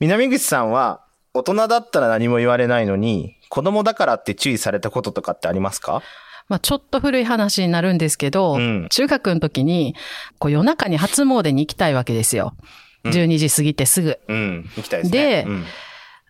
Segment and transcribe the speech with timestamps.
[0.00, 1.04] 南口さんは、
[1.34, 6.02] 大人だったら何も言われないのに、子供だからって注意されたこととかってありますか？
[6.48, 9.94] まあ、ちょっと古い話になるんですけど、うん中学の時に、
[10.38, 12.54] こう夜中に初詣に行きたいわけですよ。
[13.04, 14.18] 12時過ぎてすぐ。
[14.28, 14.70] うん。
[14.76, 15.44] 行きたいですね。
[15.44, 15.64] でうん。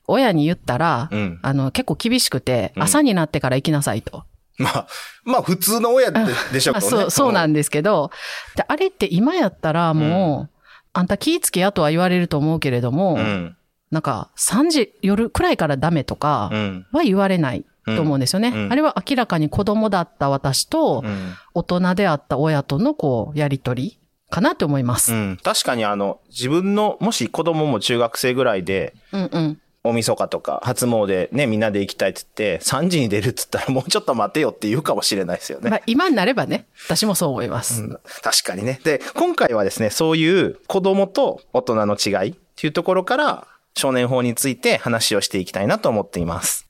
[0.06, 4.24] 親に言ったら、うんあの、結構厳しくて、うん朝になってから行きなさいと。
[4.56, 4.86] まあ、
[5.24, 6.20] まあ普通の親で
[6.52, 7.02] でしょうあけどね。
[7.02, 8.10] そう、そうなんですけど、
[8.56, 10.58] で、あれって今やったらもう、
[10.94, 13.56] あんた気ぃつけやとは言われると思うけれども、うん。
[13.90, 16.86] なんか3時、夜くらいからダメとかうん。
[16.92, 18.48] は言われないと思うんですよね。
[18.48, 21.34] うんあれは明らかに子供だった私とうん。
[21.54, 23.98] 大人であった親とのこう、やりとり
[24.30, 25.12] かなって思います。
[25.12, 25.38] うん。
[25.42, 29.60] 確かにあの、自分の、もし子供も中学生ぐらいで、うんうん。
[29.84, 35.70] 大晦日とか初詣ね、みんなで行きたいって言って、3時に出るって言ったらもうちょっと待てよって言うかもしれないですよね。
[35.70, 37.82] まあ今になればね、私もそう思います。
[37.82, 38.80] うん確かにね。
[38.84, 43.46] で、今回はですね、そういう子供と大人の違いっていうところから、
[43.78, 46.66] 少年法について話をしていきたいなと思っています。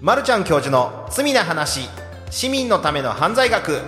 [0.00, 1.88] まるちゃん教授の罪な話、
[2.28, 3.80] 市民のための犯罪学。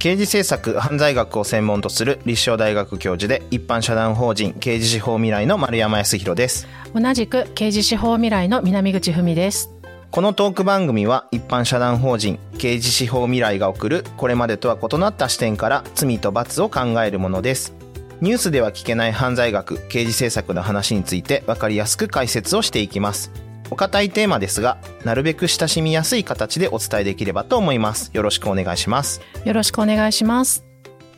[0.00, 6.66] 刑事政策犯罪学を専門とする立正大学教授で一般社団法人刑事司法未来の丸山康弘です。
[6.94, 9.70] 同じく刑事司法未来の南口文です。
[10.10, 17.79] このトーク番組は一般社団法人刑事司法未来が送るこれまでとは異なった視点から罪と罰を考えるものです。
[18.20, 23.32] ニュースでは聞けない犯罪学、刑事政策の話について分かりやすく解説をしていきます。
[23.70, 24.76] お堅いテーマですが、
[25.06, 28.10] なるべく親しみやすい形でお伝えできればと思います。
[28.12, 29.22] よろしくお願いします。
[29.42, 30.66] よろしくお願いします。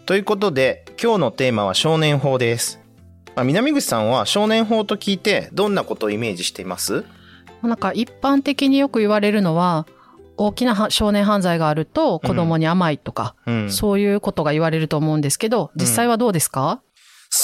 [0.07, 2.79] ということで、今日のテーマは少年法です。
[3.35, 7.05] まあ南口さんは少年法と聞いてどんなことをイメージしています？
[7.63, 9.89] なんか一般的によく言われるのは、
[10.37, 13.73] 大きなは少年犯罪があると子供に甘いとか、うん。
[13.73, 16.81] そういうことが言われると思うんですけど、実際はどうですか、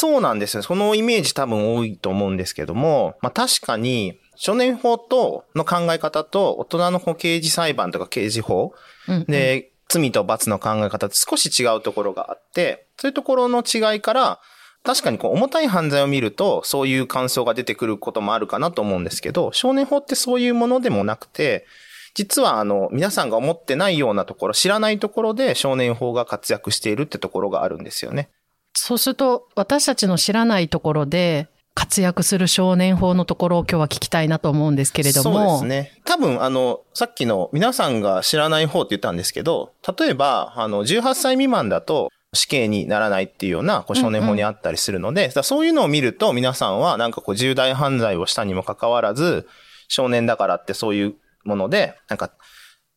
[0.01, 0.63] そうなんですよ。
[0.63, 8.73] そのイメージ多分多いと思うんですけども、まあ確かに、少年法との考え方と大人の刑事裁判とか刑事法
[9.09, 14.41] うんうん、で、罪と罰の考え方って少し違うところがあって、そういうところの違いから、
[14.85, 21.67] 確かにこう重たい犯罪を見ると、そういう感想が出てくることもあるかなと思うんですけど、少年法ってそういうものでもなくて、
[22.15, 28.31] 実はあの、皆さんが思ってないようなところ、知らないところで少年法が活躍しているってところがあるんですよね。
[28.75, 35.59] そうすると、私たちの知らないところで活躍する少年法のところを今日は聞きたいなと思うんですけれども。
[35.61, 36.01] そうですね。
[36.05, 49.49] 多分、あの、さっきの皆さんが知らない方って言ったんですけど、例えば、あの、18歳未満だと死刑にならないっていうようなこう少年法にあったりするので、だからそういうのを見ると皆さんはなんかこう重大犯罪をしたにもかかわらず、
[49.89, 51.15] 少年だからってそういう
[51.45, 52.31] もので、なんか、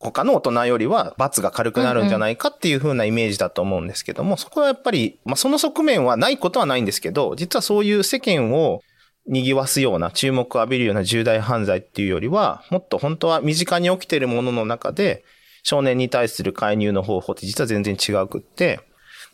[0.02, 8.82] 他の大人よりは罰が軽くなるんじゃないかっていう風なイメージだと思うんですけども、そこはやっぱり、まあその側面はないことはないんですけど、実はそういう世間を
[9.28, 15.24] 賑わすような、注目を浴びるような重大犯罪っていうよりは、もっと本当は身近に起きているものの中で、
[15.64, 18.80] 少年に対する介入の方法って実は全然違うくって、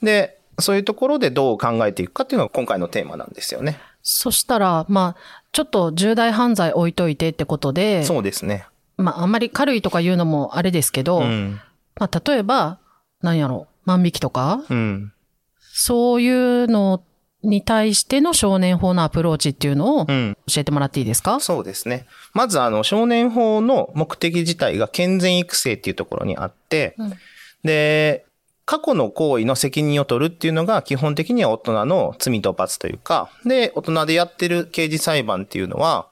[0.03, 3.79] で、そういうところでどう考えていくかっていうのが今回のテーマなんですよね。
[4.01, 8.65] そしたら、まあ、ちょっと重大犯罪置いといてってことで、そうですね。
[8.97, 11.59] まあ、あんまり軽いとか言うのもあれですけど、うん。
[11.99, 12.79] まあ、例えば、
[13.21, 15.13] 何やろ、万引きとか、うん。
[15.59, 17.03] そういうの
[17.43, 20.37] に対しての少年法のアプローチっていうのを教うん。
[20.57, 22.07] えてもらっていいですか、そうですね。
[22.33, 27.13] まずあの、少年法の目的自体が健全育成っていうところにあって、うん
[27.63, 28.25] で、
[28.65, 36.07] 過去の行為の責任を取るっていうのが基本的には大人の罪と罰というか、で、大人でやってる刑事裁判っていうのは、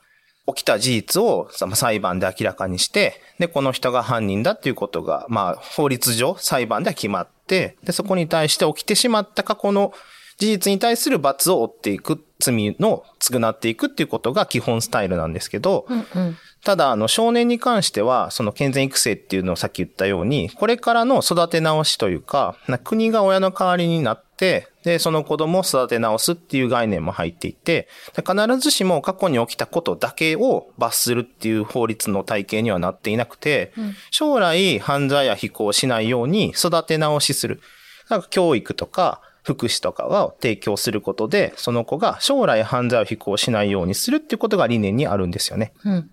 [0.48, 9.94] 起きた事実を裁判で明らかにして、で、この人が犯人だっていうことが、まあ、法律上裁判では決まって、で、そこに対して起きてしまった過去の
[10.38, 16.38] 事実に対する罰を負っていく、罪の償っていくっていうことが基本スタイルなんですけど、うんうん。
[16.64, 33.74] ただ、あの、少年に関しては、その健全育成っていうのをさっき言ったように、これからの育て直しというか、な国が親の代わりになって、で、その子供を育て直すっていう概念も入っていて、で必ずしも過去に起きたことだけを罰するっていう法律の体系にはなっていなくて、
[34.12, 37.62] 将来犯罪や非行をしないように育て直しする。
[38.10, 45.74] なんか教育とか、福祉とかを提供することで、その子が将来犯罪を非行しないようにするっていうことが理念にあるんですよね。
[45.84, 46.12] うん。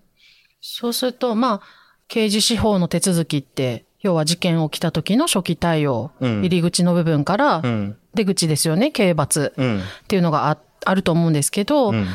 [0.61, 1.61] そうすると、まあ、
[2.07, 7.97] 刑事司法の手続きって、要は事件起きた時の初期対応、うん入り口の部分からうん。
[8.13, 9.79] 出口ですよね、刑罰うん。
[9.79, 12.05] っていうのがああると思うんですけど、うん。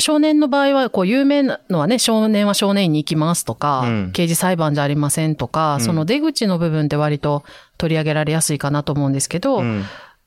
[0.00, 7.42] 少年の場合は、こう、有名なのはね、少年は少年院に行きますとか、うん刑事裁判じゃありませんとか、んその出口の部分って割と
[7.78, 9.84] 取り上げられやすいかなと思うんですけど、うん。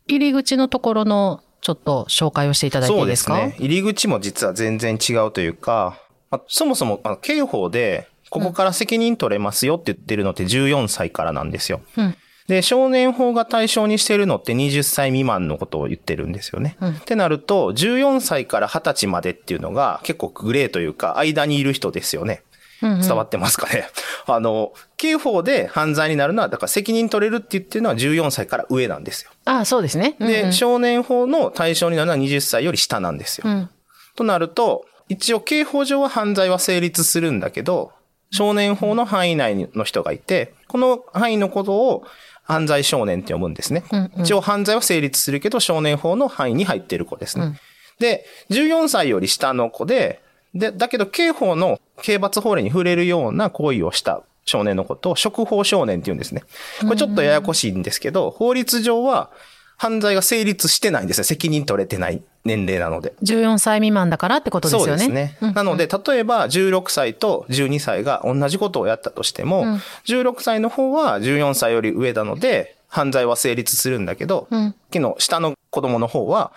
[0.08, 3.36] 入り口のところのちょっと紹介をしていただいていいですか？
[3.36, 3.66] そうですね。
[3.66, 6.00] 入り口も実は全然違うというか、
[6.32, 11.82] まあ、そもそも、刑法で、ここから責任取れますよって言ってるのって14歳からなんですよ。
[11.98, 12.16] うん。
[12.48, 16.78] で、少年法が対象にしてるのって20歳未満のことを言ってるんですよね。
[16.80, 22.42] うんってなると、14歳から20歳までっていうのが結構グレーというか、間にいる人ですよね。
[22.82, 23.88] うんうん伝わってますかね。
[24.28, 29.32] あの、刑法で犯罪になるのは、だから責任取れるって言ってるのは14歳から上なんですよ。
[29.46, 30.16] あそうですね。
[30.20, 33.50] うんで、うん少年法の対象になるのは20歳より下なんですよ。
[33.50, 33.70] うん。
[34.16, 37.92] となると、一応刑法上は犯罪は成立するんだけど、
[38.32, 42.04] 少年法の範囲内の人がいて、この範囲のことを
[42.44, 43.84] 犯罪少年って呼ぶんですね。
[43.92, 47.46] うんうん一応犯罪は成立するけど、少年法の範囲に入っている子ですね。
[47.46, 47.58] うん
[48.00, 50.22] で、14歳より下の子で、
[50.54, 56.44] で、だけど刑法の刑罰法令に触れるような行為をした少年のことを職法少年って言うんですね。
[56.82, 59.32] これちょっとややこしいんですけど、法律上は
[59.78, 61.26] 犯罪が成立してないんですね。
[61.26, 63.14] 責任取れてない年齢なので。
[63.22, 64.88] 14歳未満だからってことですよね。
[64.88, 65.38] そうですね。
[65.42, 76.52] うんなので、例えば16歳と12歳が同じことをやったとしても、うん16歳の方は14歳より上なので、犯罪は成立するんだけど、うん昨日下の子供の方は、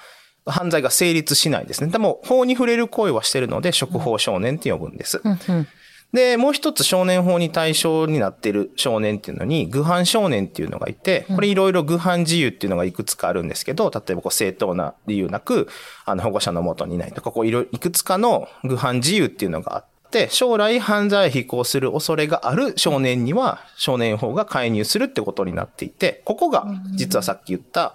[0.46, 1.90] 犯罪が成立しないですね。
[1.90, 5.20] でも、法に触れる行為はしてるので、職法少年って呼ぶんです。
[5.22, 5.68] うんうん
[6.12, 15.68] で、もう一つ少年法に対象になっている少年っていうのに、具犯少年っていうのがいて、これいろいろ具犯自由っていうのがいくつかあるんですけど、例えばこう正当な理由なく、
[16.04, 26.66] あの保護者のもとにいないとか、こういろいくつかの具犯自由っていうのがあって、将来犯罪を非行する恐れがある少年には、少年法が介入するってことになっていて、ここが
[26.96, 27.94] 実はさっき言った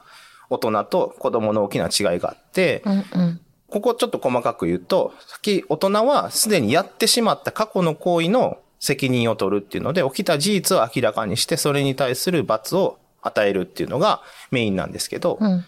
[0.50, 3.42] 大人と子供の大きな違いがあって、うんうん
[3.76, 15.66] ここちょっと細かく言うと、さっき大人はすでにやってしまった過去の行為の責任を取るっていうので、起きた事実を明らかにして、それに対する罰を与えるっていうのがメインなんですけど、うん。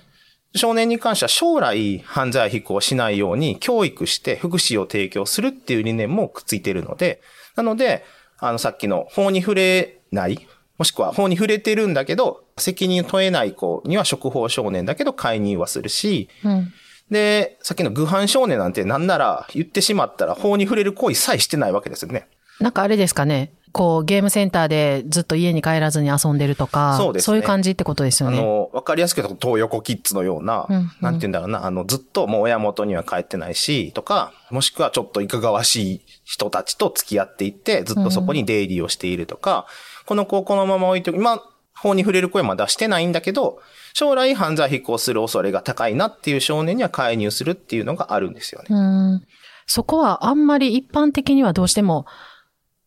[0.56, 7.22] 少年に関しては将来犯罪非行しないように教育して福祉を提供するっていう理念もくっついているので、
[7.58, 8.06] なので、
[8.38, 16.72] あのさっきの法に触れない、もしくは法に触れてるんだけど、責任を問えない子には職法少年だけど介入はするし、うん
[17.12, 22.28] で、さっきの具犯少年なんてなんなら言ってしまったら法に触れる行為さえしてないわけですよね。
[22.60, 23.52] なんかあれですかね。
[23.72, 28.40] こう、ゲームセンターでずっと家に帰らずに遊んでるとか、そうですねいう感じってことですよね。
[28.40, 39.68] あの、わかりやすく言うと、東横キッズのような、うんうんなんて言うんだろうな、あの、ずっともう親元には帰ってないし、とか、もしくはちょっといかがわしい人たちと付き合っていって、ずっとそこに出入りをしているとか、
[40.06, 41.44] この子をこのまま置いておく、今、
[41.82, 43.60] 法に触れる声はまだしてないんだけど、
[43.94, 48.68] 将来犯罪非行する恐れが高いなっていう少年には介入するっていうのがあるんですよね。
[48.70, 49.24] うん
[49.70, 52.06] そこはあんまり一般的にはどうしても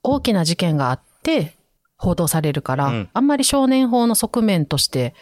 [0.03, 1.55] 大きな事件があって
[1.97, 5.15] 報道されるから、うんあんまり少年法の側面として、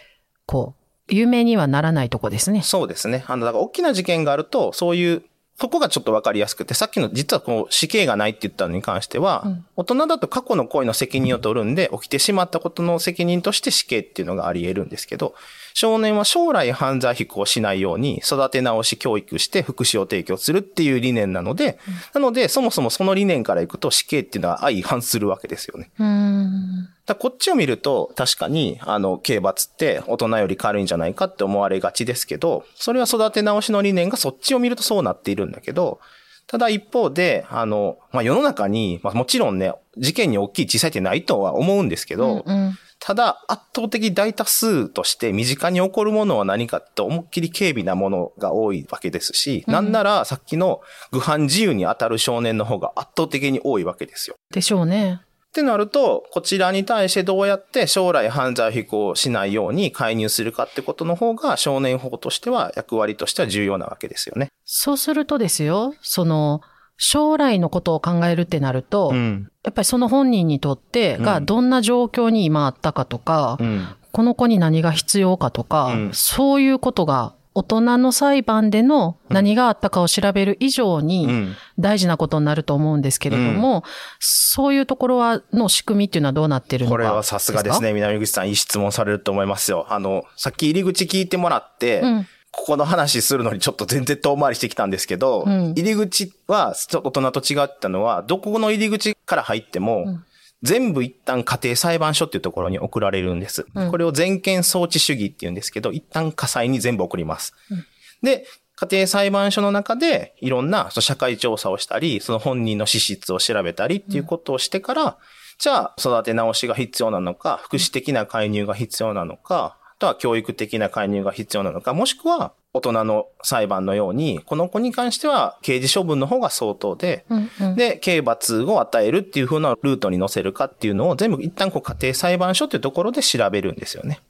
[0.46, 0.74] こ
[1.08, 2.62] う、有名にはならないとこですね。
[2.62, 3.24] そうですね。
[3.26, 5.22] あの、だから大きな事件があると、そういう、
[5.60, 9.66] そこがちょっとわかりやすくて、さっきの実はこう死刑がないって言ったのに関しては、うん。
[9.76, 15.34] 大人だと過去の行為の責任を取るんで、起きてしまったことの責任として死刑っていうのがあり得るんですけど、
[15.80, 21.78] 少年は将来犯罪非行しないように育て直し教育して福祉を提供するっていう理念なので、
[22.14, 25.92] なのでそもそもその理念からいくと死刑っていうのは相反するわけですよね。
[26.00, 26.88] うん。
[27.06, 36.00] だこっちを見ると、確かに、あの、刑罰って大人より軽いんじゃないかって思われがちですけど、それは育て直しの理念がそっちを見るとそうなっているんだけど、
[36.48, 54.36] ただ一方で、あの、まあ、世の中に、まあ、もちろんね、事件に大きい小さいってないとは思うんですけど、うんうんただ圧倒的大多数として身近に起こるものは何かって思いっきり軽微なものが多いわけですし、なんならさっきの具犯自由に当たる少年の方が圧倒的に多いわけですよ。
[54.50, 55.22] でしょうね。
[55.22, 64.48] ってなると、こちらに対してどうやって将来犯罪非行しないように介入するかってことの方が少年法としては役割としては重要なわけですよね。
[64.66, 66.60] そうするとですよ、その、
[66.98, 69.48] 将来のことを考えるってなると、ん。
[69.64, 73.86] やっぱりその本人にとってがうんどんな状況に今あったかとか、うん。
[74.12, 81.56] この子に何が必要かとか、うんそういうことが大人の裁判での何があったかを調べる以上うにん。
[81.78, 83.84] 大事なことになると思うんですけれども、
[84.20, 86.94] そういうところは、の仕組みっていうのはどうなってるのか？
[86.94, 87.92] これはさすがですね。
[87.92, 89.86] 南口さん、いい質問されると思いますよ。
[89.88, 92.26] あの、さっき入り口聞いてもらって、うん
[92.58, 100.24] ここの話するのにちょっと全然遠回りしてきたんですけど、うん入り口はちょっと大人と違ったのは、どこの入り口から入っても、うん
[100.64, 103.64] 全部一旦家庭裁判所っていうところに送られるんです。
[103.76, 107.54] うんこれを全権装置主義って言うんですけど、一旦火災に全部送ります。
[107.70, 107.86] うん
[108.22, 115.18] で、家庭裁判所の中でいろんな社会調査をしたり、その本人の資質を調べたりっていうことをしてから、
[115.58, 134.20] じゃあ育て直しが必要なのか、福祉的な介入が必要なのか、とは教育的な介入が必要なのか、もしくは大人の裁判のように、この子に関しては刑事処分の方が相当で、うんうんで、刑罰を与えるっていう風なルートに乗せるかっていうのを全部一旦こう家庭裁判所っていうところで調べるんですよね。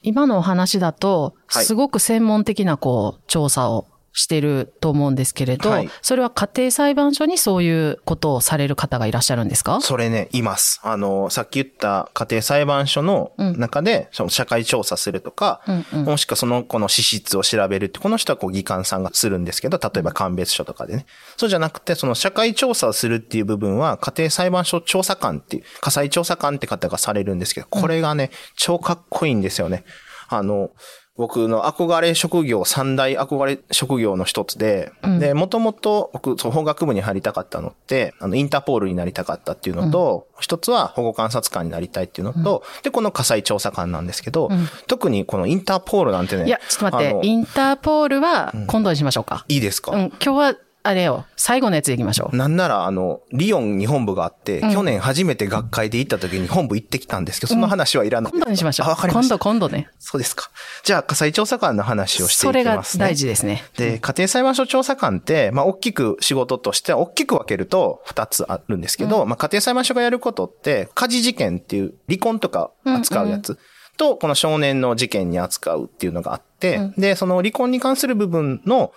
[0.00, 3.86] 今のお話だと、はいすごく専門的なこう、調査を
[4.18, 9.80] してると思うんですけれど、はいそれは家庭裁判所にそういうことをされる方がいらっしゃるんですか？
[9.80, 10.80] それね、います。
[10.82, 21.06] あの、さっき言った家庭裁判所の中で、その社会調査するとか、うんうんもしくはその子の資質を調べるって、この人はこう、議官さんがするんですけど、例えば鑑別所とかでね。
[21.36, 29.84] そうじゃなくて、その社会調査をするっていう部分は、家庭裁判所調査官っていう、火災調査官って方がされるんですけど、これがね、超かっこいいんですよね。
[30.28, 30.70] あの、
[31.18, 44.48] 僕の憧れ職業、三大憧れ職業の一つで、で、もともと僕、そう法学部に入りたかったのって、あの、インターポールになりたかったっていうのと、一つは保護観察官になりたいっていうのと、で、この火災調査官なんですけど、
[44.86, 49.44] 特にこのインターポールなんてね、いや、ちょっと待って、インターポールは今度にしましょうか。
[49.48, 52.36] いいですか、うん、今日は、あれよ、最後のやつでいきましょう。
[52.36, 58.32] なんなら、あの、リヨンに本部があって、去年初めて学会で行った時に本部行ってきたんですけど、その話はいらない。
[58.32, 58.86] 今度にしましょう。
[58.86, 59.38] あわかりました。
[59.38, 59.90] 今度、今度ね。
[59.98, 60.50] そうですか。
[60.84, 63.04] じゃあ、火災調査官の話をしていそれがきますね。
[63.04, 63.64] 大事ですね。
[63.76, 73.58] で、家庭裁判所調査官って、まあ、大きく仕事としては、大きく分けると2つあるんですけど、まあ、家庭裁判所がやることって、家事事件っていう離婚とか扱うやつ
[73.98, 78.92] と、この少年の事件に扱うっていうのがあって、で、その離婚に関する部分の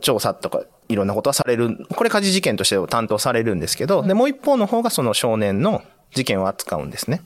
[0.00, 5.82] 調査とか、いろんなことはされる、これ家事事件として担当されるんですけど、で、もう一方の方がその少年の
[6.14, 7.22] 事件を扱うんですね。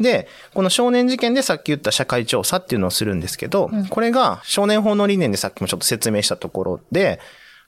[0.00, 7.20] で、この少年事件でさっき言った社会調査っていうのをするんですけど、これが少年法の理念でさっきもちょっと説明したところで、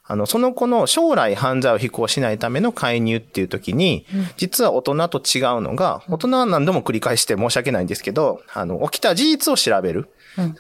[0.09, 10.09] あの、その子の将来犯罪を非行しないための介入っていう時に、実は大人と違うのが、大人は何度も繰り返して申し訳ないんですけど、あの、起きた事実を調べる。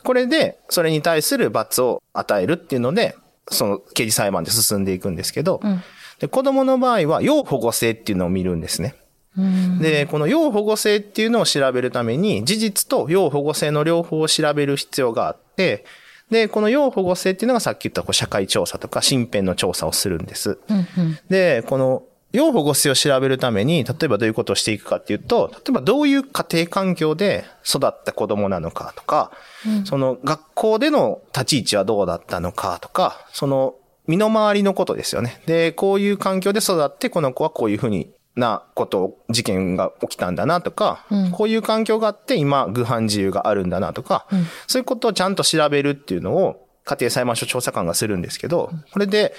[0.03, 3.15] これで、それに対する罰を与えるっていうので、
[3.51, 5.61] その刑事裁判で進んでいくんですけど、
[6.19, 8.95] で子供の場合は、要保護性っていうのを見るんですね。
[9.81, 15.85] で、この要保護性っていうのを調べるために、事実と要保護性の両方を調べる必要があって、
[16.31, 20.59] で、この要保護性っていうのがさっき言ったこう社会調査とか身辺の調査をするんです。
[21.29, 22.03] で、この
[22.37, 29.33] 要保護性を調べるために、例えばどういうことをしていくかっていうと、例えばどういう家庭環境で育った子供なのかとか、
[29.85, 33.75] その学校での立ち位置はどうだったのかとか、その
[34.07, 35.43] 身の回りのことですよね。
[35.47, 44.27] で、こういう環境で育って、この子はこういうふうになことを、事件が起きたんだなとか、こういう環境があって今、具犯自由があるんだなとか、
[44.67, 49.35] そういうことをちゃんと調べるっていうのを、家庭裁判所調査官がするんですけど、これで、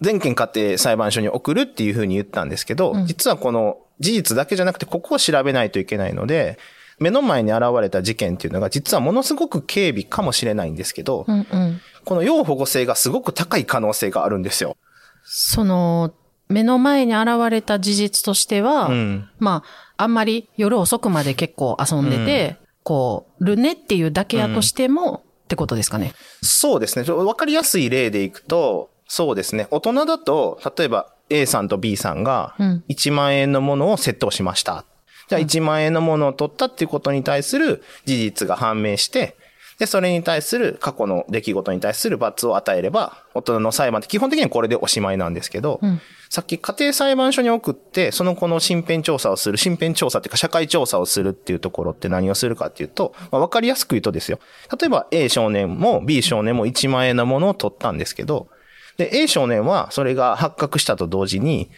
[0.00, 6.58] 全件家庭裁判所に送るっていうふうに言ったんですけど、実はこの事実だけじゃなくて、ここを調べないといけないので、
[6.98, 11.80] 目の前に現れた事件っていうのが、実はものすごく軽微かもしれないんですけど、うんうん。
[12.04, 14.76] この要保護性がすごく高い可能性があるんですよ。
[15.24, 16.14] その、
[16.48, 19.30] 目の前に現れた事実としては、うん。
[19.38, 19.64] ま
[19.96, 26.12] あ、あんまり夜遅くまで結構遊んでて、こう、るねっていうだけやとしても、ってことですかね。
[26.42, 27.04] そうですね。
[27.04, 29.68] ちょわかりやすい例でいくと、そうですね。
[29.70, 34.84] 大人だと、例えば A さんと B さんがうん1万円のものを窃盗しました。
[35.28, 39.36] じゃあ1万円のものを取ったっていうことに対する事実が判明して、
[39.78, 54.40] で、それに対する過去の出来事に対する罰を与えれば、大人の裁判って基本的にはこれでおしまいなんですけど、んさっき家庭裁判所に送って、その子の身辺調査をする、身辺調査っていうか社会調査をするっていうところって何をするかっていうと、まあ、わかりやすく言うとですよ。
[54.76, 58.48] 例えば A 少年も B 少年も1万円のものを取ったんですけど、
[58.96, 61.70] で、A 少年はそれが発覚したと同時に、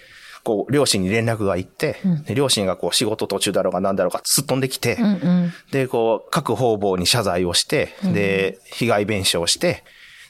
[0.45, 5.53] こう、両親に連絡が行って、で両親がこう、仕事途中だろうが何だろうかすっ飛んできて、うんうん。
[5.73, 9.83] で、こう、各方々に謝罪をして、で、被害弁償して、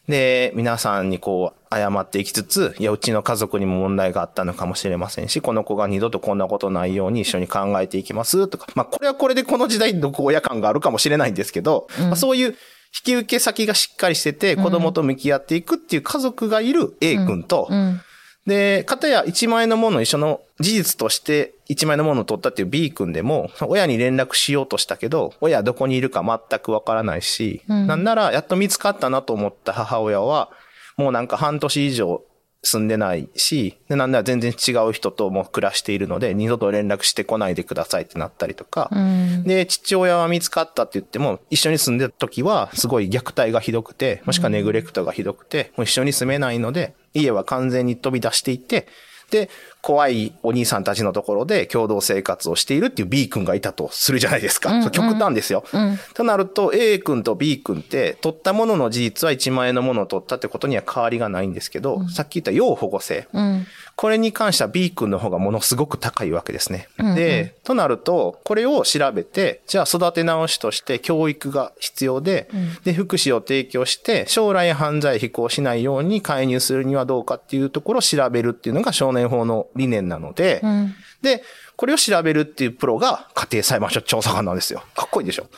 [0.08, 8.68] で、皆さんにこう、謝っていきつつ、いや、うちの家族にも問題があったのかもしれませんし、この子が二度とこんなことないように一緒に考えていきます、とか。
[8.74, 12.56] まあ、これはこれでこの時代どこ親感があるかもしれないんですけど、まあ、そういう
[12.96, 18.00] 引き受け先がしっかりしてて、子供と向き合っていくっていう家族がいる A 君と、うん。
[18.46, 30.50] で、かたや1万円のものを一緒の事実として1万円のものを取ったっていう B 君でも、親に連絡しようとしたけど、親どこにいるか全くわからないし、なんならやっと見つかったなと思った母親は、
[30.96, 32.22] もうなんか半年以上
[32.62, 39.44] 住んでないし、でなんなら全然違う人とも暮らしているので、二度と連絡してこないでくださいってなったりとか、うん。
[39.44, 48.86] で、父親は見つかったって言っても、一緒に住んでた時は、すごい虐待がひどくて、もしくはネグレクトがひどくて、もう一緒に住めないので、家は完全に飛び出していって、
[49.30, 49.50] で、
[49.86, 54.70] 怖いお兄さんたちのところで共同生活をしているっていう B 君がいたとするじゃないですか。
[54.70, 55.62] うんうん極端ですよ。
[55.72, 55.98] うん。
[56.14, 63.28] となると A 君と B 君って取ったものの事実は1万円のものを取ったってことには変わりがないんですけど、さっき言った要保護性。
[63.32, 63.66] うん。
[63.96, 66.88] これに関しては B 君の方がものすごく高いわけですね。
[66.98, 72.48] うんうんで、となると、これを調べて、じゃあ育て直しとして教育が必要で、
[72.84, 80.94] で、福祉を提供して、将来犯罪非行しないように介入するにはどうかっていうところを調べるっていうのが少年法の理念なので、うん。
[81.22, 81.42] で、
[81.76, 84.82] これを調べるっていうプロが家庭裁判所調査官なんですよ。
[84.94, 85.48] かっこいいでしょ？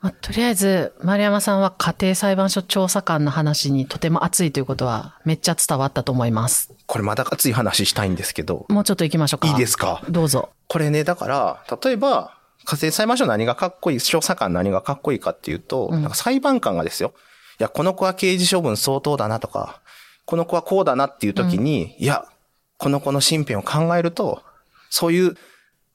[0.00, 6.72] まあ、とりあえず、丸山さんは家庭裁判所調査官の話にとても熱いということはめっちゃ伝わったと思います。
[6.86, 9.48] これまだ熱い話したいんですけど、もうちょっと行きましょうか。
[9.48, 10.02] いいですか？
[10.08, 10.48] どうぞ。
[10.68, 12.34] これね、だから、例えば、
[12.64, 17.12] 家庭裁判所何がかっこいい、調査官何がかっこいいかっていうと、なんか裁判官がですよ、
[17.58, 19.82] いや、この子は刑事処分相当だなとか、
[20.24, 22.24] この子はこうだなっていう時に、いや、
[22.80, 24.42] この子の身辺を考えると、
[24.88, 25.36] そういう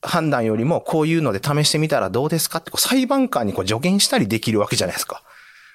[0.01, 5.23] 判断よりもこういうので試してみたらどうですかってこう裁判官にこう助言したりできるわけじゃないですか。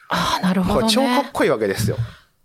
[0.09, 1.31] ああ、なるほどこれ超かっね。
[1.33, 1.97] こいいわけですよ。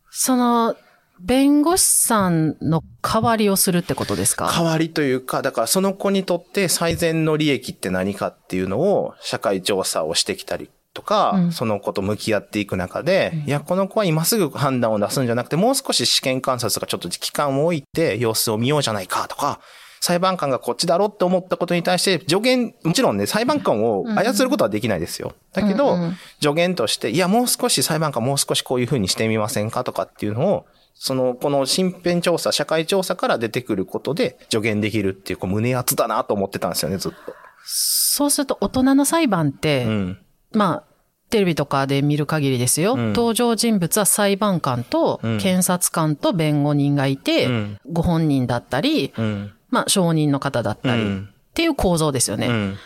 [0.10, 0.76] その、
[1.20, 4.52] 弁護士さんの代わりをするってことですか？
[4.52, 19.60] 代わりというか、だからその子にとって最善の利益って何かっていうのを社会調査をしてきたりとか、うんその子と向き合っていく中で、いや、この子は今すぐ判断を出すんじゃなくて、もう少し試験観察とかちょっと期間を置いて様子を見ようじゃないかとか、
[20.02, 25.34] 裁判官がこっちだろって思ったことに対して助言、もちろんね、裁判官を操ることはできないですよ。
[25.52, 37.18] だけど、うんうん助言として、いや、もう少し裁判官もう少しこういうふうにしてみませんかとかっていうのを、その、この身辺調査、社会調査から出てくることで助言できるっていう、こう胸熱だなと思ってたんですよね、ずっと。
[37.66, 40.18] そうすると大人の裁判って、うん。
[40.58, 40.96] まあ、
[41.30, 42.94] テレビとかで見る限りですよ。
[42.94, 49.52] うん登場人物は裁判官とうん検察官と弁護人がいて、うんご本人だったり、うん。
[49.70, 51.30] まあ、証人の方だったり、っうん。
[51.54, 52.48] ていう構造ですよね。
[52.48, 52.78] うん。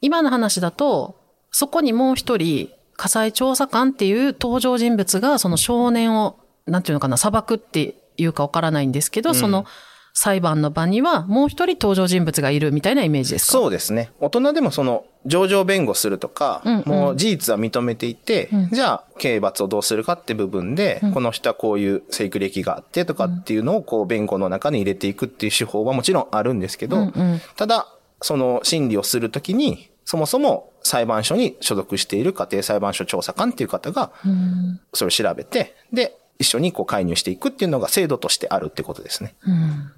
[0.00, 1.16] 今の話だと、
[1.50, 9.66] そこにもう一人、火災調査官っていう登場人物が、その少年を、なんていうのかな、裁くっていうかわからないんですけど、んその
[10.14, 13.52] 裁判の場にはもう一人登場人物がいるみたいなイメージですか？
[13.52, 14.12] そうですね。
[14.20, 16.84] 大人でもその、上場弁護するとか、うんうん。
[16.86, 18.68] もう事実は認めていて、うん。
[18.70, 27.40] じゃあ、刑罰をどうするかって部分で、この人はこういう成育歴があってとかっていうのを、こう、弁護の中に入れていくっていう手法はもちろんあるんですけど、うんうん。
[27.56, 27.86] ただ、
[28.20, 34.80] その審理をするときに、そもそも裁判所に所属している家庭裁判所調査官っていう方が、うん。
[34.92, 39.34] それを調べて、で、一緒にこう介入していくっていうのが制度としてあるってことですね。
[39.46, 39.92] うん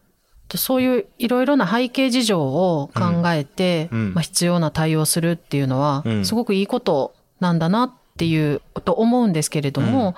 [0.55, 3.99] でそういういろいろな背景事情を考えて、うん。
[3.99, 4.15] うん。
[4.15, 6.25] まあ、必要な対応するっていうのは、うん。
[6.25, 10.15] すごくいいことなんだなっていうと思うんですけれども、うん。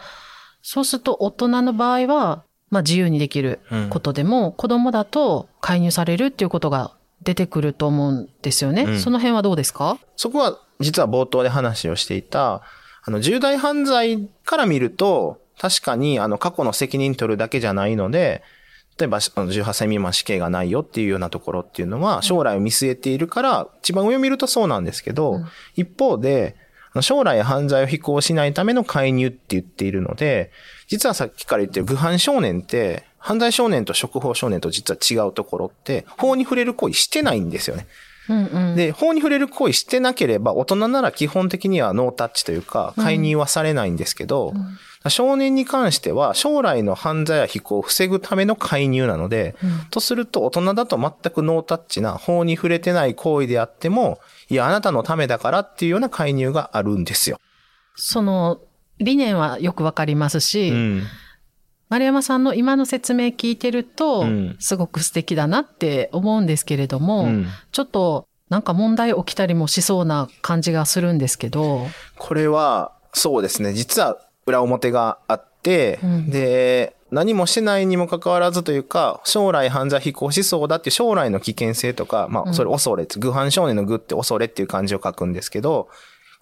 [0.60, 8.82] そうすると大人の場合は、まあ、自由にできることでも、子供だと介入されるっていうことが出てくると思うんですよね。
[8.82, 8.98] うん。
[9.00, 9.98] その辺はどうですか？
[10.16, 12.60] そこは実は冒頭で話をしていた、
[13.04, 18.42] あの、重大犯罪から見ると、確かにあの、過去の責任取るだけじゃないので、
[18.98, 25.40] 例えば、あの18歳未満死刑がないよっていうようなところっていうのは、将来を見据えているから、一番上を見るとそうなんですけど、
[25.74, 26.56] 一方で、
[27.02, 30.50] 将来犯罪を非行しないための介入って言っているので、
[30.88, 37.86] 実はさっきから言ってる愚犯少年って、犯罪少年と触法少年と実は違うところって、法に触れる行為してないんですよね。
[38.28, 38.76] うんうん。
[38.76, 44.54] で、法に触れる行為してなければ、大人なら基本的にはノータッチというか、介入はされないんですけど、
[45.10, 49.54] 少年に関しては、将来の犯罪や非行を防ぐための介入なので、
[49.90, 57.38] とすると大人だと全くノータッチな、法に触れてない行為であっても、いや、あなたのためだからっていうような介入があるんですよ。
[57.96, 58.60] その
[58.98, 61.02] 理念はよくわかりますし、うん。
[61.88, 73.72] 丸山さんの今の説明聞いてると、うんすごく素敵だなって思うんですけれども、うんちょっとなんか問題起きたりもしそうな感じがするんですけど、これは、そうですね。
[73.72, 76.30] 実は裏表があって、うん。
[76.30, 85.88] で、何もしてないにもかかわらずというか、将来犯罪非行しそうだって将来の危険性とか、まあ、それ恐れ、愚犯少年の愚って恐れっていう漢字を書くんですけど、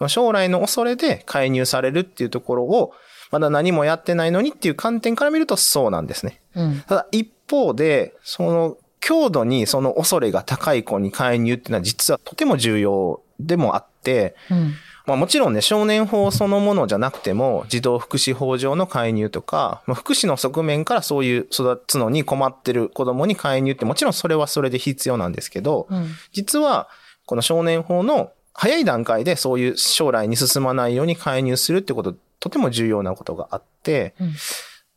[0.08, 2.92] 将来の恐れで介入されるっていうところを、
[3.30, 6.40] まだ何もやってないのにっていう観点から見るとそうなんですね。
[6.54, 14.74] うん、ただ一方で、その強度にその恐れが高い子に介入っていうのは実はとても重要でもあって、うん、
[15.06, 26.88] まあもちろんね、少年法そのものじゃなくても、児童福祉法上の介入とか、まあ、福祉の側面からそういう育つのに困ってる子供に介入ってもちろんそれはそれで必要なんですけど、うん、実実は
[27.26, 34.28] この少年法の早い段階でそういう将来に進まないように介入するってこと、とても重要なことがあって、うん。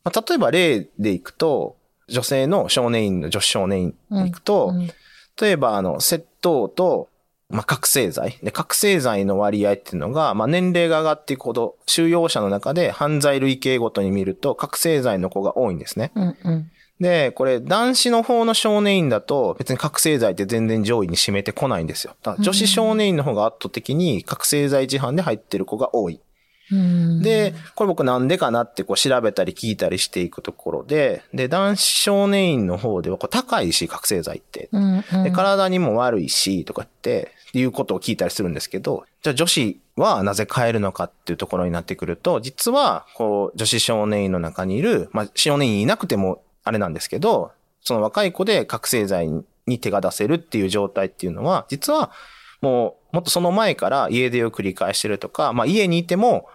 [0.03, 1.75] まあ、例えば例でいくと、
[2.07, 4.87] 女性の少年院の女子少年院に行くと、うん。
[5.41, 7.09] 例えばあの、窃盗と、
[7.49, 8.37] まあ、覚醒剤。
[8.43, 16.11] で、覚醒剤の割合っていうのが、まあ、年齢が上がっていくほど、収容者の中で犯罪類型ごとに見ると、覚醒剤の子が多いんですね。
[16.15, 22.15] うんうんで、これ、男子の方の少年院だと、別に覚醒剤って全然上位に占めてこないんですよ。
[22.39, 26.19] 女子少年院の方が圧倒的に覚醒剤自販で入ってる子が多い。
[26.71, 34.56] うんで、これ僕なんでかなってこう調べたり聞いたりしていくところで、で、男子少年院の方ではこう高いし、覚醒剤って。
[34.71, 35.23] うんうん。
[35.23, 47.51] で、体にも悪いし、とかって、いうことを聞いたりするんですけど、じゃあ女子はなぜ変えるのかっていうところになってくると、実は、こう、女子少年院の中にいる、まあ、少年院いなくてもあれなんですけど、
[47.81, 49.29] その若い子で覚醒剤
[49.65, 52.11] に手が出せるっていう状態っていうのは、実は、
[52.61, 56.47] もう、もっとその前から家出を繰り返してるとか、まあ、家にいても、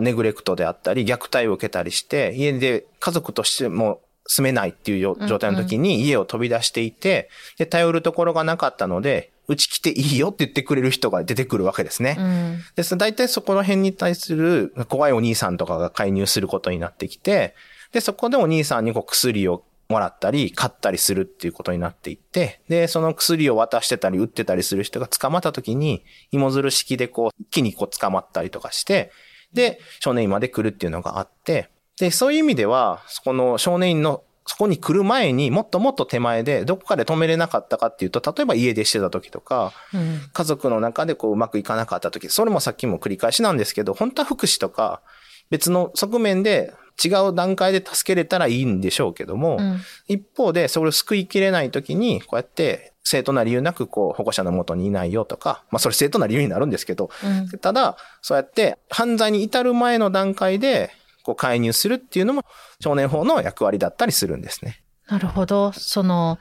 [0.00, 4.00] ネグレクトであったり、虐待を受けたりして、家で家族としても
[4.32, 12.14] 住めないっていうよ状態の時に家を飛び出していて、で、頼るところがなかったので、うち来ていいよって言ってくれる人が出てくるわけですね。
[12.16, 12.96] うんです。
[12.96, 17.56] 大体そこら辺に対する怖いお兄さんとかが介入することになってきて、
[17.90, 29.10] で、そこでお兄さんにこう薬をもらったり、買ったりするっていうことになっていって、で、その薬を渡してたり、売ってたりする人が捕まった時に、芋づる式でこう、一気にこう捕まったりとかして、
[29.52, 31.69] で、少年院まで来るっていうのがあって、
[32.00, 40.20] で、そういう意味では、そこの少年院の、そこに来る前にもっともっと手前で、どこかで止めれなかったかっていうと、例えば家出してた時とか、うん。
[40.32, 45.02] 家族の中でこううまくいかなかった時、それもさっきも繰り返しなんですけど、本当は福祉とか
[45.50, 46.72] 別の側面で
[47.04, 49.80] 違う段階で助けれたらいいんでしょうけども、うん。
[50.08, 57.58] 一方でそれを救いきれない時に、こうやって正当な理由なくこう保護者のもとにいないよとか、まあそれ正当な理由になるんですけど、うん。
[57.58, 60.90] ただ、そうやって犯罪に至る前の段階で
[61.30, 62.44] こう介入するっていうのも
[62.80, 64.82] 少年法の役割だったりするんですね。
[65.08, 65.72] なるほど。
[65.72, 66.38] その、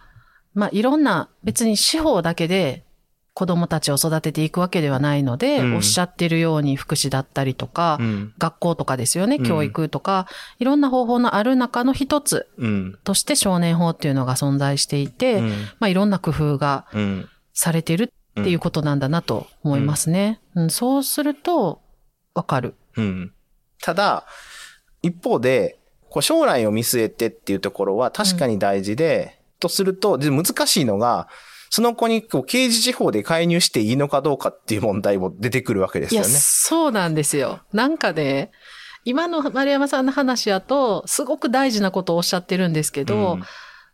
[0.54, 2.84] まあ、いろんな、別に司法だけで
[3.34, 8.34] 子供たちを育てていくわけではないので、うんおっしゃってるように福祉だったりとか、うん。
[8.38, 10.28] 学校とかですよね、うん教育とか、
[10.60, 13.00] いろんな方法のある中の一つうん。
[13.04, 15.50] として少年法っていうのが存在していて、うん。
[15.80, 17.30] まあ、いろんな工夫がうん。
[17.54, 20.40] されてるっていうことなんだなと思いますね。
[20.56, 21.82] うんそうすると、
[22.34, 22.76] わかる。
[22.96, 23.34] うん。
[23.82, 24.26] ただ、
[25.02, 31.28] 一方で、こう将来を見据えてっていうところは確かに大事で、とすると、で難しいのが、
[31.70, 36.34] その子にこう刑事司法で介入していいのかどうかっていう問題も出てくるわけですいや、よね。
[36.34, 37.62] そうなんですよ。
[37.74, 38.52] なんかね、
[39.06, 43.44] 今の丸山さんの話やと、すごく大事なことをおっしゃってるんですけど、うん。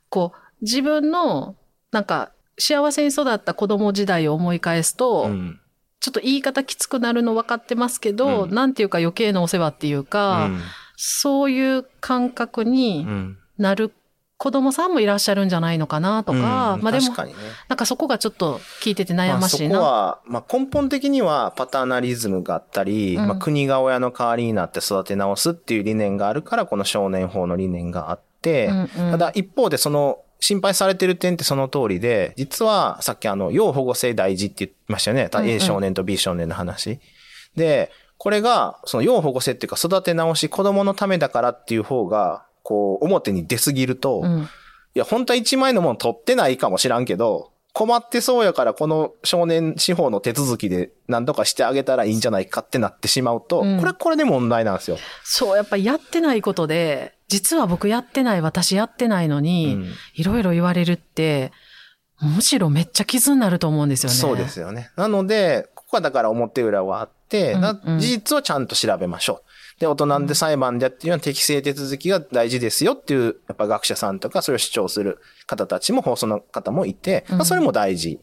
[0.10, 1.56] こう、自分の、
[1.92, 5.60] なんか、幸せに育った子供時代を思い返すと、うん。
[6.00, 8.54] ちょっと言い方きつくなるの分かってますけど、うん。
[8.54, 10.50] なんていうか余計なお世話っていうか、
[10.98, 13.94] そういう感覚うにんなる
[14.38, 17.34] 子供さんもいらっしゃるんじゃないのかなとか、うんまあでもね。
[17.70, 19.80] なんかそこがちょっと聞いてて悩ましいな。
[19.80, 35.30] まあ、そこは、まあ、根本的にはパターナリズムがあったり、うんまあ、国が親の代わりになって育て直すっていう理念があるから、この少年法の理念があって、うんうんただ一方でその心配されてる点ってその通りで、実はさっきあの、要保護性大事って言ってましたよね。
[35.32, 37.00] うんうん A 少年と B 少年の話。
[37.56, 37.90] で、
[38.26, 44.50] これが、その要保護性っていうか育て直し子供のためだからっていう方が、こう、表に出すぎると、いうん
[44.96, 54.98] や、本当は1枚のもの取ってないかもしらんけど、困ってそうやからこの少年司法の手続きで何とかしてあげたらいいんじゃないかってなってしまうと、うんこれはこれで問題なんですよ。
[55.24, 59.86] そう、やっぱやってないことで、実は僕やってない、私やってないのうに、ん
[60.16, 61.52] いろいろ言われるって、
[62.22, 64.16] むしろめっちゃ傷になると思うんですよね。
[64.16, 64.90] そうですよね。
[64.96, 67.10] なので、ここはだから表裏はあ
[67.54, 69.42] うんなうん事実をちゃんと調べましょ
[69.78, 69.80] う。
[69.80, 78.20] で、大人で裁判でやってるような適正手続きが大事ですよっていう、やっぱ学者さんとかそれを主張する方たちも放送の方もいて、まあ、それも大事。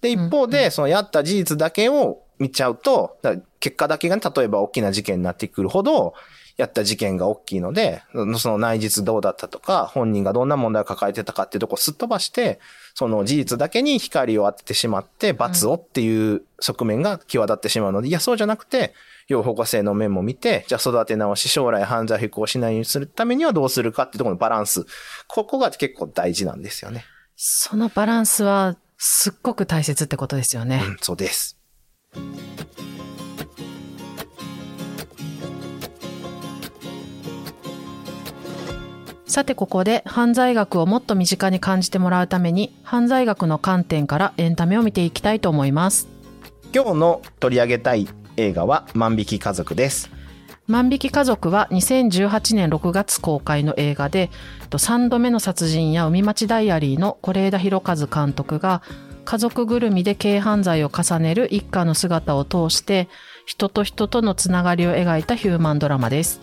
[0.00, 3.18] で、一方で、そのやった事実だけを見ちゃうと、
[3.60, 6.14] 結果だけがね、例えば大きな事件になってくるほど、
[6.56, 8.02] やった事件が大きいので、
[8.38, 12.60] その内実どうだったとか、本人がどんな問題を抱えてたかっていうとこをすっ飛ばして、
[12.94, 18.94] その事実だけに光を当ててしまって、罰をっていう側面が際立ってしまうので、いや、そうじゃなくて、
[19.26, 24.86] 要保護性の面も見て、じゃあ育て直し、将来犯罪不行しないようにするためにはどうするかっていうところのバランス。
[25.26, 27.04] ここが結構大事なんですよね。
[27.36, 30.82] そのバランスは、すっごく大切ってことですよね。
[30.86, 31.58] うん、そうです。
[39.34, 46.06] さてここで犯罪学をもっと身近に感じてもらうために犯罪学の観点からエンタメを見ていきたいと思います。
[46.72, 50.08] 今日の取り上げたい映画は万引き家族です。
[50.68, 54.30] 万引き家族は2018年6月公開の映画で、
[54.70, 58.82] 3度目の殺人や海町ダイアリーの是枝裕和監督が
[59.24, 63.08] 家族ぐるみで軽犯罪を重ねる一家の姿を通して
[63.46, 66.40] 人と人とのつながりを描いたヒューマンドラマです。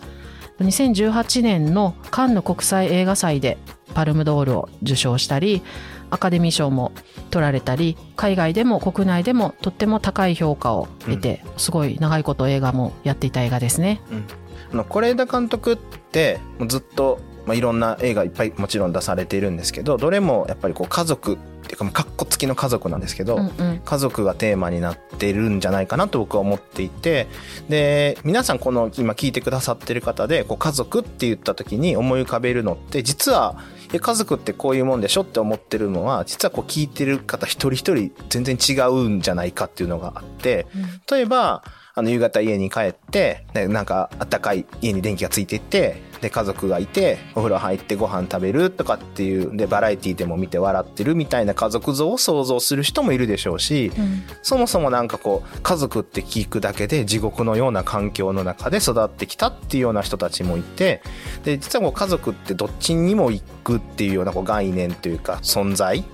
[0.60, 3.58] 2018年のカンヌ国際映画祭で
[3.94, 5.62] パルムドールを受賞したり、
[6.10, 6.92] アカデミー賞も
[7.30, 14.00] 取られたり、海外でも国内でもとっても高い評価を得て、すごい長いこと映画もやっていた映画ですね。
[14.10, 14.24] うん、
[14.72, 16.38] あの是枝監督って
[16.68, 27.28] ずっとまあ、いろんな映画いっぱいもちろん出されているんですけどどれもやっぱりこう家族っていうかかっこつきの家族なんですけど、うんうん、家族がテーマになってるんじゃないかなと僕は思っていて
[27.68, 33.56] で皆さんこの今聞いてくださってる方でこう家族って言った時に思い浮かべるのって実は
[33.92, 41.62] 家族ってこういうもんでしょって思ってるのは実はこう聞いてる方一人一人全然違うんじゃないかっていうのがあって、うん、例えば
[41.94, 61.02] あの夕方家に帰ってなんかあったかい家に電気がついていってで家族がいてお風呂入ってご飯食べるとかっていうでバラエティでも見て笑ってるみたいな家族像を想像する人もいるでしょうし、うん、そもそもなんかこう家族って聞くだけで地獄のような環境の中で育ってきたっていうような人たちもいて
[61.44, 66.04] で実はこう家族ってどっちにも行くっていうようなこう概念というか存在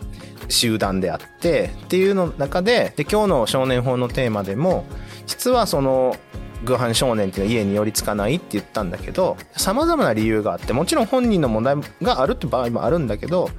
[0.48, 4.86] 集団であってっていうの中でで今日の少年法のテーマでも
[5.28, 6.16] 実はその
[6.64, 13.50] 偶犯少年っていうのは家に寄りつかないって言ったんだけど様々な理由があってもちろん本人の問題があるって場合もあるんだけど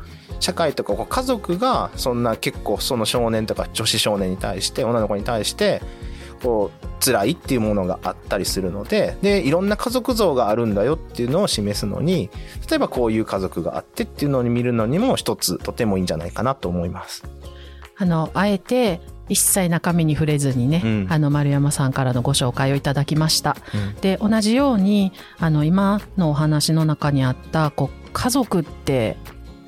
[0.41, 5.81] 社会とか家族がそんな結構その少年とか女子少年に対して女の子に対して
[6.41, 12.29] こう辛いっていうものがあったりするのででいろんな家族像があるんだよっていうのを示すのに
[12.69, 17.23] 例えばこういう家族があってっていうのを見るのにも一つとてもいいんじゃないかなと思います。
[18.01, 23.55] あのあえて一切中身に触れずにね、うん、あの丸山さんからのご紹介をいただきました。
[23.73, 29.17] うん、で同じようにあの今のお話の中にあったこう家族って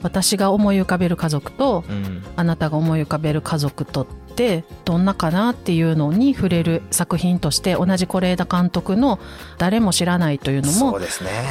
[0.02, 9.20] 私が思い浮かべる家族と、うん、あなたが思い浮かべる家族とってどんなかなっていうのに触れる作品として同じ是枝監督の
[9.60, 11.00] 「誰も知らない」というのも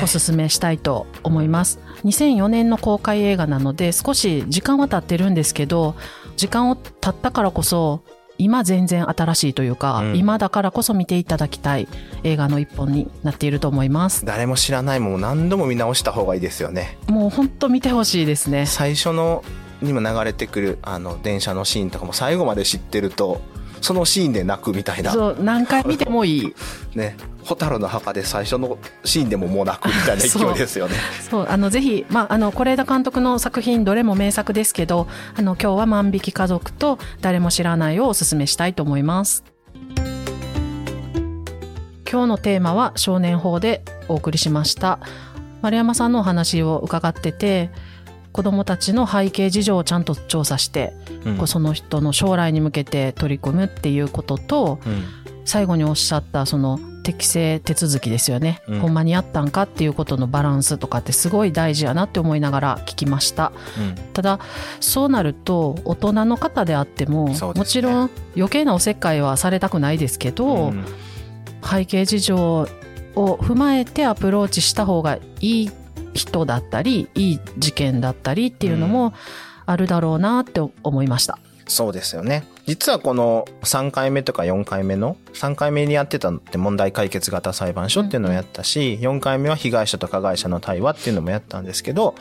[0.02, 1.78] おすすめしたいと思います。
[2.04, 5.94] 2004年の公開映画なので少し時間は経ってるんですけど
[6.40, 8.02] 時間を経ったからこそ
[8.38, 11.86] 今全然新しいというか、うん、今だからこそ見ていただきたい
[12.22, 14.24] 映画の一本になっていると思います。
[14.24, 16.96] 誰も知らないもん何度も見直した方がいいですよね。
[17.08, 18.64] もう本当見てほしいですね。
[18.64, 19.44] 最初の
[19.82, 23.42] にも流れてくるあの電車のシーンとかも最後まで知ってると
[23.80, 25.12] そのシーンで泣くみたいな。
[25.12, 26.54] そう何回見てもいい。
[26.94, 27.16] ね。
[27.44, 30.94] 蛍の墓で最初のシーンでももう泣くみたいな勢いですよね。
[31.30, 39.42] そうあのぜひまああの是枝監督の作品どれも名作ですけどあの今日は万引き家族と誰も知らないをおすすめしたいと思います。
[42.10, 44.98] 今日のテーマは少年法でお送りしました。
[45.62, 47.70] 丸山さんのお話を伺ってて
[48.32, 55.04] 子どもたちの背景事情をちゃんと調査して、うん、その人の将来に向けて取り組むっていうことと、うん、
[55.44, 63.52] 最後におっしゃったその適正手続きですよね、うん、ほんまにあったんかっていうことのバランスとかってすごい大事やなって思いながら聞きました、
[64.12, 64.38] ただ
[64.80, 70.74] そうなると大人の方であっても、ね、もちろん余計なおせっかいはされたくないですけど、
[71.64, 72.66] 背景事情を
[73.38, 75.70] 踏まえてアプローチした方がいい
[76.14, 79.12] 人だったりいい事件だったりっていうのも
[79.66, 81.38] あるだろうなって思いました。
[81.66, 82.44] そうですよね。
[82.66, 92.16] 実はこの3回目とか4回目の、3回目にやってたのって問題解決型裁判所っていうのをやったし、4回目は被害者と加害者の対話っていうのもやったんですけど、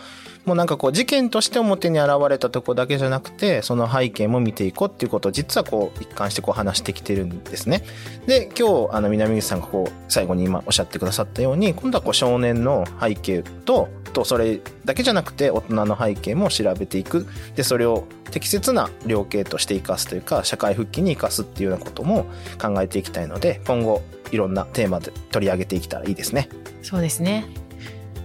[0.50, 7.84] もうなんかこう事件として表に現れたとこだけじゃなくてその背景も見ていこうっていうことを実はこう一貫してこう話してきてるんですね。
[8.26, 22.26] で今日あの南口さんがこう最後に今おっしゃってくださったように今度はこう少年の背景ととそれだけじゃなくて大人の背景も調べていくでそれを適切な量刑として生かすというか社会復帰に生かすっていうようなことも
[22.60, 26.50] 考えていきたいので今後いろんなテーマで取り上げていけたらいいですね。
[26.82, 27.46] そうですね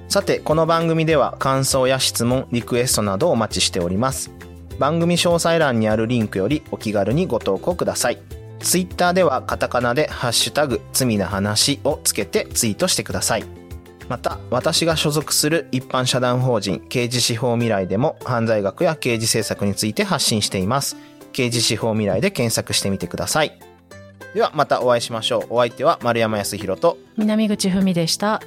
[0.09, 4.31] さて、この番組では感想や質問、リクエストなどお待ちしております。
[4.79, 8.19] 番組詳細欄にあるリンクよりお気軽にご投稿ください。
[8.61, 13.45] ツイッターではカタカナでハッシュタグ罪な話をつけてツイートしてください。
[14.09, 20.97] また、私が所属する一般社団法人刑事司法未来でも犯罪学や刑事政策について発信しています。
[21.33, 23.59] 刑事司法未来で検索してみてください。
[24.35, 25.55] ではまたお会いしましょう。
[25.55, 28.43] お相手は丸山康弘と南口文でした。